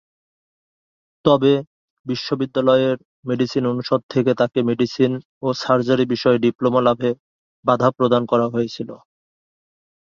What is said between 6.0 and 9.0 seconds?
বিষয়ে ডিপ্লোমা লাভে বাঁধা প্রদান করা হয়েছিল।